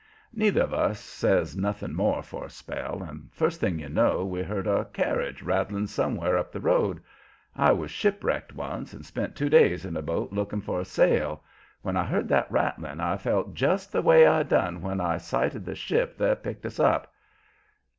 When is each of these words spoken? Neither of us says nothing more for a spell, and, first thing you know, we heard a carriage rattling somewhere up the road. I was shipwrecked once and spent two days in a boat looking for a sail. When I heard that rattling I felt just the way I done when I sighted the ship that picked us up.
Neither 0.33 0.63
of 0.63 0.73
us 0.73 0.99
says 0.99 1.55
nothing 1.55 1.93
more 1.93 2.23
for 2.23 2.43
a 2.45 2.49
spell, 2.49 3.03
and, 3.03 3.29
first 3.31 3.59
thing 3.61 3.77
you 3.77 3.87
know, 3.87 4.25
we 4.25 4.41
heard 4.41 4.65
a 4.65 4.85
carriage 4.85 5.43
rattling 5.43 5.85
somewhere 5.85 6.39
up 6.39 6.51
the 6.51 6.59
road. 6.59 7.03
I 7.55 7.71
was 7.73 7.91
shipwrecked 7.91 8.55
once 8.55 8.93
and 8.93 9.05
spent 9.05 9.35
two 9.35 9.47
days 9.47 9.85
in 9.85 9.95
a 9.95 10.01
boat 10.01 10.31
looking 10.33 10.61
for 10.61 10.79
a 10.79 10.85
sail. 10.85 11.43
When 11.83 11.95
I 11.95 12.05
heard 12.05 12.27
that 12.29 12.51
rattling 12.51 12.99
I 12.99 13.15
felt 13.17 13.53
just 13.53 13.91
the 13.91 14.01
way 14.01 14.25
I 14.25 14.41
done 14.41 14.81
when 14.81 14.99
I 14.99 15.19
sighted 15.19 15.65
the 15.65 15.75
ship 15.75 16.17
that 16.17 16.41
picked 16.41 16.65
us 16.65 16.79
up. 16.79 17.13